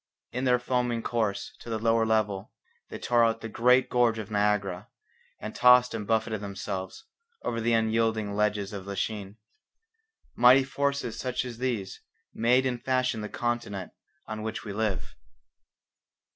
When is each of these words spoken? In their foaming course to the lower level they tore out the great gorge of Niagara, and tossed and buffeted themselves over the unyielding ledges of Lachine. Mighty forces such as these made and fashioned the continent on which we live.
In 0.31 0.45
their 0.45 0.57
foaming 0.57 1.03
course 1.03 1.53
to 1.59 1.69
the 1.69 1.77
lower 1.77 2.07
level 2.07 2.51
they 2.89 2.97
tore 2.97 3.23
out 3.23 3.41
the 3.41 3.47
great 3.47 3.87
gorge 3.87 4.17
of 4.17 4.31
Niagara, 4.31 4.87
and 5.39 5.53
tossed 5.55 5.93
and 5.93 6.07
buffeted 6.07 6.41
themselves 6.41 7.05
over 7.43 7.61
the 7.61 7.73
unyielding 7.73 8.33
ledges 8.35 8.73
of 8.73 8.87
Lachine. 8.87 9.37
Mighty 10.33 10.63
forces 10.63 11.19
such 11.19 11.45
as 11.45 11.59
these 11.59 12.01
made 12.33 12.65
and 12.65 12.83
fashioned 12.83 13.23
the 13.23 13.29
continent 13.29 13.91
on 14.25 14.41
which 14.41 14.63
we 14.65 14.73
live. 14.73 15.13